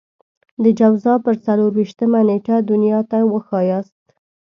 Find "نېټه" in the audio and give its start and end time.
2.27-2.55